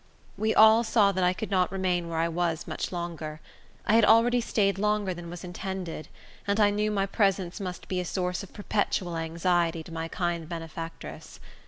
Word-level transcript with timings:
We 0.35 0.55
all 0.55 0.83
saw 0.83 1.11
that 1.11 1.23
I 1.23 1.31
could 1.31 1.51
not 1.51 1.71
remain 1.71 2.09
where 2.09 2.17
I 2.17 2.27
was 2.27 2.65
much 2.65 2.91
longer. 2.91 3.39
I 3.85 3.93
had 3.93 4.03
already 4.03 4.41
staid 4.41 4.79
longer 4.79 5.13
than 5.13 5.29
was 5.29 5.43
intended, 5.43 6.07
and 6.47 6.59
I 6.59 6.71
knew 6.71 6.89
my 6.89 7.05
presence 7.05 7.59
must 7.59 7.87
be 7.87 7.99
a 7.99 8.03
source 8.05 8.41
of 8.41 8.51
perpetual 8.51 9.15
anxiety 9.15 9.83
to 9.83 9.93
my 9.93 10.07
kind 10.07 10.49
benefactress. 10.49 11.39